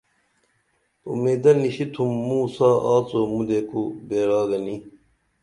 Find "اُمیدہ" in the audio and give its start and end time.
1.07-1.51